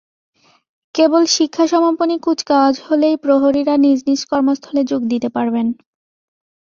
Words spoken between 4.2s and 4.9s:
কর্মস্থলে